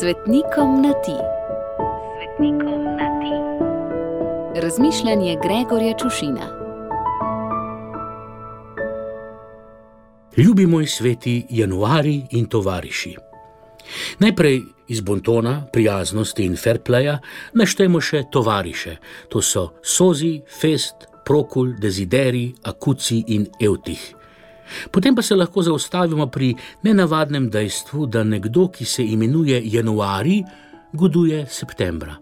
[0.00, 1.16] Svetnikom na ti.
[2.16, 3.34] Svetnikom na ti.
[4.60, 6.46] Razmišljanje Gregorja Čušina.
[10.36, 13.16] Ljubi moj sveti januari in tovariši.
[14.18, 17.18] Najprej iz bontona, prijaznosti in fairplaya
[17.52, 18.96] naštejmo še tovariše.
[19.28, 24.14] To so Sozi, Fest, Prokul, Desideri, Akuci in Evtih.
[24.90, 30.42] Potem pa se lahko zaustavimo pri nenavadnem dejstvu, da nekdo, ki se imenuje Januari,
[30.92, 32.16] goduje septembra.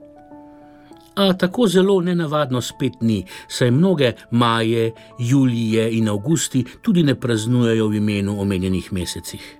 [1.14, 7.88] A tako zelo nenavadno spet ni, saj mnoge maje, julije in avgusti tudi ne praznujejo
[7.88, 9.58] v imenu omenjenih mesecih.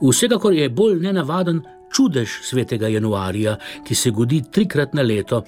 [0.00, 1.62] Vsekakor je bolj nenavaden
[1.94, 5.44] čudež svetega januarja, ki se godi trikrat na leto.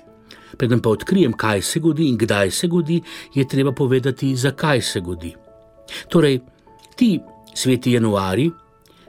[0.58, 3.02] Preden pa odkrijem, kaj se godi in kdaj se godi,
[3.34, 5.34] je treba povedati, zakaj se godi.
[6.08, 6.40] Torej,
[6.96, 7.20] ti,
[7.54, 8.50] sveti januari,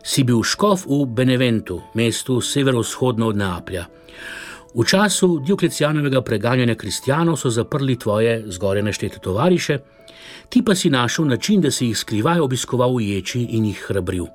[0.03, 3.85] si bil škof v Beneventu, mestu severovzhodno od Neaplja.
[4.71, 9.77] V času Dioklecijanovega preganjanja kristijanov so zaprli tvoje zgore naštete tovariše,
[10.49, 14.27] ti pa si našel način, da si jih skrivaj obiskoval v ječi in jih hrabril.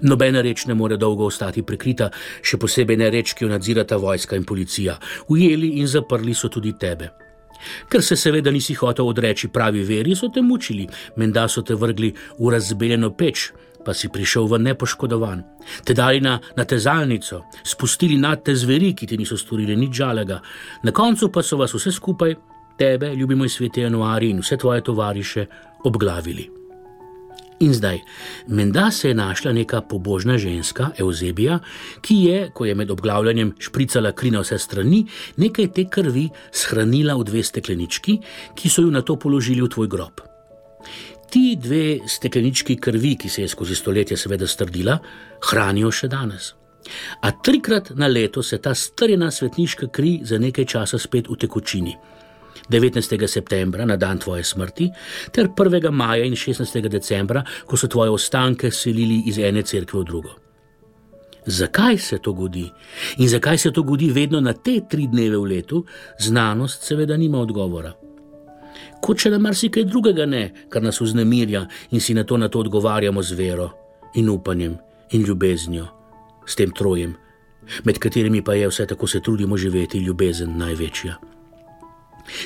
[0.00, 2.10] Nobena reč ne more dolgo ostati prikrita,
[2.42, 4.96] še posebej ne reč, ki jo nadzirata vojska in policija.
[5.28, 7.10] Ujeli in zaprli so tudi tebe.
[7.88, 12.12] Ker se seveda nisi hotel odreči pravi veri, so te mučili, menda so te vrgli
[12.38, 13.50] v razbeljeno peč,
[13.84, 15.42] pa si prišel v nepoškodovan.
[15.84, 20.40] Te dali na, na tezalnico, spustili nad te zveri, ki ti niso storili nič žalega,
[20.82, 22.36] na koncu pa so vas vse skupaj,
[22.78, 25.46] tebe, ljubi moj sveti januari in vse tvoje tovariše,
[25.84, 26.61] obglavili.
[27.62, 28.00] In zdaj,
[28.48, 31.60] menda se je našla neka pobožna ženska, Eusebija,
[32.00, 35.04] ki je, ko je med obglavljanjem špricala kri na vse strani,
[35.36, 38.16] nekaj te krvi shranila v dve steklenički,
[38.58, 40.24] ki so jo na to položili v tvoj grob.
[41.30, 44.98] Ti dve steklenički krvi, ki se je skozi stoletja seveda strdila,
[45.46, 46.54] hranijo še danes.
[47.22, 51.94] A trikrat na leto se ta strjena svetniška kri za nekaj časa spet utekočini.
[52.70, 53.26] 19.
[53.26, 54.90] septembra, na dan tvoje smrti,
[55.32, 55.90] ter 1.
[55.90, 56.88] maja in 16.
[56.88, 60.42] decembra, ko so tvoje ostanke selili iz ene cerkve v drugo.
[61.46, 62.70] Zakaj se to godi
[63.18, 65.84] in zakaj se to godi vedno na te tri dneve v letu,
[66.18, 67.92] znanost seveda nima odgovora.
[69.02, 72.62] Kot če na marsikaj drugega ne, kar nas vznemirja in si na to, na to
[72.62, 73.70] odgovarjamo z vero
[74.14, 74.78] in upanjem
[75.10, 75.88] in ljubeznijo,
[76.46, 77.16] s tem trojem,
[77.84, 81.31] med katerimi pa je vse tako se trudimo živeti ljubezen največja.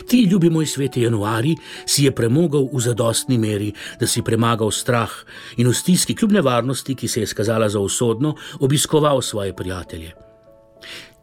[0.09, 1.57] Ti, ljubi moj sveti januari,
[1.87, 5.11] si je premogel v zadostni meri, da si premagal strah
[5.57, 10.13] in v stiski, kljub nevarnosti, ki se je skazala za usodno, obiskoval svoje prijatelje.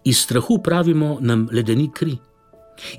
[0.05, 2.17] Iz strahu pravimo nam ledeni kri.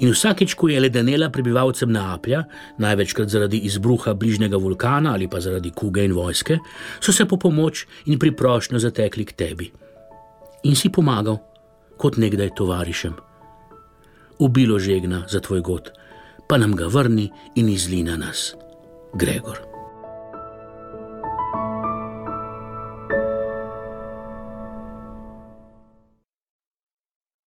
[0.00, 2.44] In vsakeč, ko je ledenela prebivalcem Neaplja,
[2.78, 6.59] največkrat zaradi izbruha bližnjega vulkana ali pa zaradi kuge in vojske,
[7.00, 9.71] so se po pomoč in priprošnjo zatekli k tebi.
[10.65, 11.38] In si pomagal,
[11.98, 13.34] kot nekdaj tovarišem
[14.39, 15.93] ubilo žegna za tvoj god,
[16.49, 18.55] pa nam ga vrni in izli na nas,
[19.15, 19.74] Gregor.